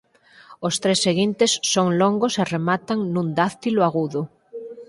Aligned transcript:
Os 0.67 0.75
tres 0.83 0.99
seguintes 1.07 1.51
son 1.73 1.87
longos 2.01 2.33
e 2.41 2.43
rematan 2.53 2.99
nun 3.13 3.27
dáctilo 3.39 3.81
agudo. 3.89 4.21